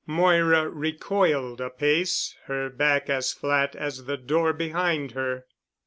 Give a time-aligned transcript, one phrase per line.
[0.07, 5.45] Moira recoiled a pace, her back as flat as the door behind her.